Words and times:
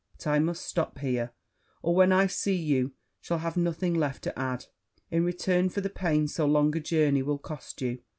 But 0.17 0.25
I 0.25 0.39
must 0.39 0.65
stop 0.65 0.97
here, 0.97 1.31
or, 1.83 1.93
when 1.93 2.11
I 2.11 2.25
see 2.25 2.55
you, 2.55 2.93
shall 3.19 3.37
have 3.37 3.55
nothing 3.55 3.93
left 3.93 4.23
to 4.23 4.39
add 4.39 4.65
in 5.11 5.23
return 5.23 5.69
for 5.69 5.81
the 5.81 5.91
pains 5.91 6.33
so 6.33 6.47
long 6.47 6.75
a 6.75 6.79
journey 6.79 7.21
will 7.21 7.37
cost 7.37 7.83
you. 7.83 7.99